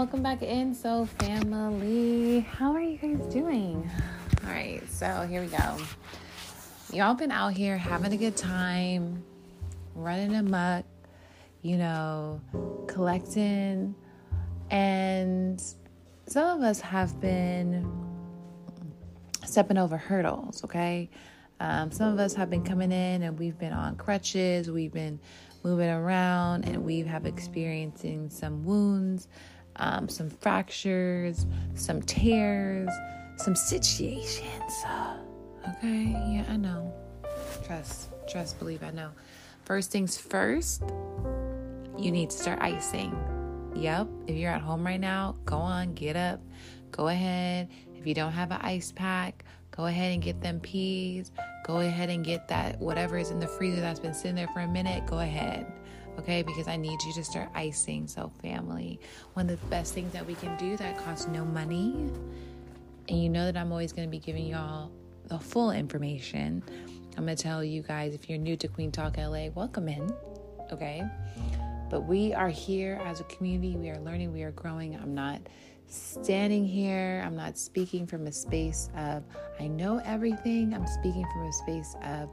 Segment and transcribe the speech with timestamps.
[0.00, 2.40] Welcome back in, so family.
[2.40, 3.90] How are you guys doing?
[4.42, 5.76] All right, so here we go.
[6.90, 9.22] Y'all been out here having a good time,
[9.94, 10.86] running amok,
[11.60, 12.40] you know,
[12.88, 13.94] collecting,
[14.70, 15.62] and
[16.26, 17.86] some of us have been
[19.44, 21.10] stepping over hurdles, okay?
[21.60, 25.20] Um, some of us have been coming in and we've been on crutches, we've been
[25.62, 29.28] moving around, and we have experiencing some wounds,
[29.80, 32.90] um, some fractures, some tears,
[33.36, 34.84] some situations.
[35.68, 36.94] Okay, yeah, I know.
[37.66, 39.10] Trust, trust, believe, I know.
[39.64, 40.82] First things first,
[41.98, 43.16] you need to start icing.
[43.74, 46.40] Yep, if you're at home right now, go on, get up,
[46.90, 47.68] go ahead.
[47.94, 51.30] If you don't have an ice pack, go ahead and get them peas.
[51.64, 54.60] Go ahead and get that whatever is in the freezer that's been sitting there for
[54.60, 55.06] a minute.
[55.06, 55.70] Go ahead,
[56.18, 56.42] okay?
[56.42, 58.06] Because I need you to start icing.
[58.06, 59.00] So, family,
[59.34, 62.10] one of the best things that we can do that costs no money,
[63.08, 64.90] and you know that I'm always going to be giving y'all
[65.26, 66.62] the full information.
[67.16, 70.10] I'm going to tell you guys if you're new to Queen Talk LA, welcome in,
[70.72, 71.02] okay?
[71.90, 73.76] But we are here as a community.
[73.76, 74.94] We are learning, we are growing.
[74.94, 75.40] I'm not
[75.88, 77.22] standing here.
[77.26, 79.24] I'm not speaking from a space of,
[79.58, 80.72] I know everything.
[80.72, 82.30] I'm speaking from a space of,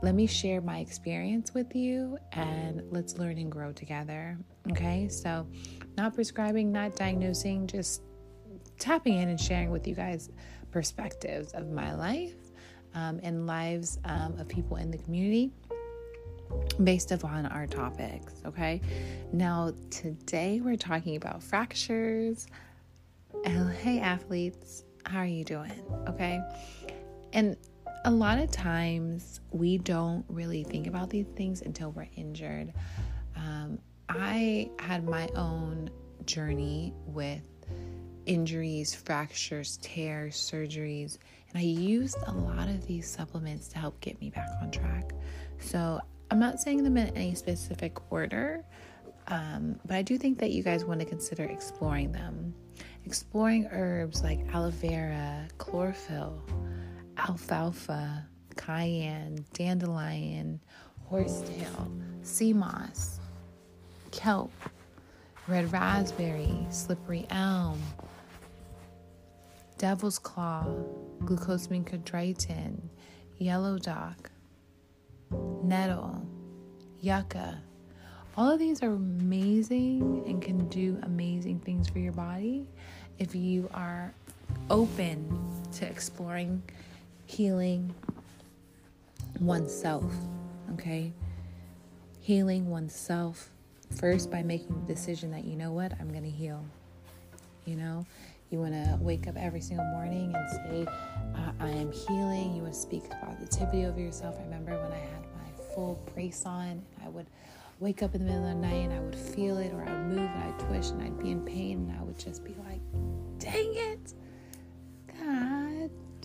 [0.00, 4.38] let me share my experience with you and let's learn and grow together.
[4.70, 5.46] Okay, so
[5.96, 8.02] not prescribing, not diagnosing, just
[8.78, 10.30] tapping in and sharing with you guys
[10.70, 12.36] perspectives of my life
[12.94, 15.50] um, and lives um, of people in the community
[16.84, 18.34] based upon our topics.
[18.46, 18.80] Okay,
[19.32, 22.46] now today we're talking about fractures,
[23.44, 25.72] hey athletes, how are you doing?
[26.08, 26.40] Okay.
[27.32, 27.56] And
[28.04, 32.72] a lot of times we don't really think about these things until we're injured.
[33.36, 35.90] Um, I had my own
[36.24, 37.42] journey with
[38.26, 44.20] injuries, fractures, tears, surgeries, and I used a lot of these supplements to help get
[44.20, 45.12] me back on track.
[45.58, 46.00] So
[46.30, 48.64] I'm not saying them in any specific order,
[49.28, 52.54] um, but I do think that you guys want to consider exploring them.
[53.04, 56.42] Exploring herbs like aloe vera, chlorophyll,
[57.18, 60.60] alfalfa, cayenne, dandelion,
[61.04, 61.90] horsetail,
[62.22, 63.20] sea moss,
[64.10, 64.52] kelp,
[65.46, 67.80] red raspberry, slippery elm,
[69.78, 70.64] devil's claw,
[71.20, 72.78] glucosamine chondroitin,
[73.38, 74.30] yellow dock,
[75.62, 76.26] nettle,
[77.00, 77.62] yucca.
[78.36, 82.66] All of these are amazing and can do amazing things for your body
[83.18, 84.14] if you are
[84.70, 85.28] open
[85.72, 86.62] to exploring
[87.28, 87.94] healing
[89.38, 90.10] oneself,
[90.72, 91.12] okay?
[92.20, 93.50] Healing oneself
[93.96, 96.64] first by making the decision that, you know what, I'm to heal.
[97.66, 98.06] You know,
[98.50, 100.92] you want to wake up every single morning and say,
[101.36, 102.56] uh, I am healing.
[102.56, 104.36] You want to speak positivity over yourself.
[104.40, 107.26] I remember when I had my full brace on, I would
[107.78, 109.92] wake up in the middle of the night and I would feel it, or I
[109.92, 112.56] would move and I'd twitch and I'd be in pain, and I would just be
[112.66, 112.80] like,
[113.38, 114.14] dang it.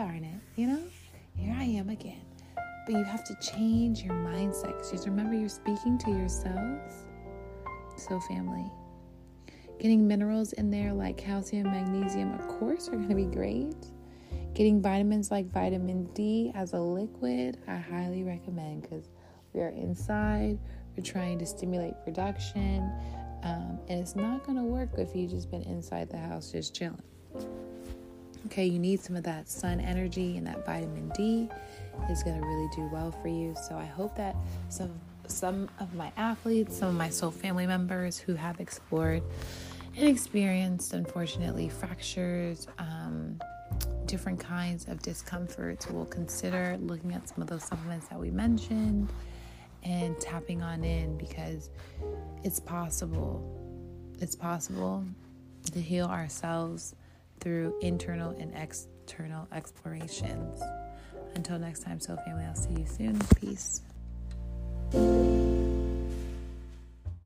[0.00, 0.40] Darn it.
[0.56, 0.82] You know,
[1.36, 2.24] here I am again.
[2.86, 7.04] But you have to change your mindset because remember, you're speaking to yourselves.
[7.98, 8.64] So, family,
[9.78, 13.76] getting minerals in there like calcium, magnesium, of course, are going to be great.
[14.54, 19.10] Getting vitamins like vitamin D as a liquid, I highly recommend because
[19.52, 20.58] we are inside,
[20.96, 22.90] we're trying to stimulate production,
[23.42, 26.74] um, and it's not going to work if you've just been inside the house just
[26.74, 27.02] chilling.
[28.46, 31.48] Okay, you need some of that sun energy and that vitamin D
[32.10, 33.54] is going to really do well for you.
[33.68, 34.34] So I hope that
[34.68, 34.92] some
[35.26, 39.22] some of my athletes, some of my soul family members who have explored
[39.96, 43.40] and experienced, unfortunately, fractures, um,
[44.06, 49.12] different kinds of discomforts will consider looking at some of those supplements that we mentioned
[49.84, 51.70] and tapping on in because
[52.42, 53.56] it's possible.
[54.20, 55.04] It's possible
[55.72, 56.94] to heal ourselves
[57.40, 60.60] through internal and external explorations.
[61.34, 63.18] Until next time, Soul Family, I'll see you soon.
[63.40, 63.82] Peace.